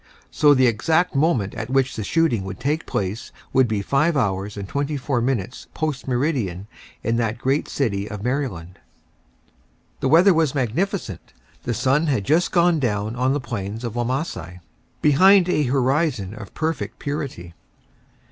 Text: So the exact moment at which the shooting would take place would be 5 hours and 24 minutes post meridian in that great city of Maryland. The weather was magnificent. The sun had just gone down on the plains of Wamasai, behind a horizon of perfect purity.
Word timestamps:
So 0.31 0.55
the 0.55 0.65
exact 0.65 1.13
moment 1.13 1.53
at 1.53 1.69
which 1.69 1.95
the 1.95 2.03
shooting 2.03 2.43
would 2.43 2.59
take 2.59 2.87
place 2.87 3.31
would 3.53 3.67
be 3.67 3.83
5 3.83 4.17
hours 4.17 4.57
and 4.57 4.67
24 4.67 5.21
minutes 5.21 5.67
post 5.75 6.07
meridian 6.07 6.65
in 7.03 7.17
that 7.17 7.37
great 7.37 7.67
city 7.69 8.09
of 8.09 8.23
Maryland. 8.23 8.79
The 9.99 10.09
weather 10.09 10.33
was 10.33 10.55
magnificent. 10.55 11.33
The 11.65 11.75
sun 11.75 12.07
had 12.07 12.23
just 12.23 12.51
gone 12.51 12.79
down 12.79 13.15
on 13.15 13.33
the 13.33 13.39
plains 13.39 13.83
of 13.83 13.93
Wamasai, 13.93 14.59
behind 15.03 15.47
a 15.47 15.65
horizon 15.65 16.33
of 16.33 16.51
perfect 16.55 16.97
purity. 16.97 17.53